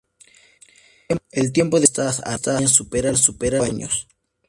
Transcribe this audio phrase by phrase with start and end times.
[1.31, 4.07] El tiempo de vida de estas arañas supera los cinco años.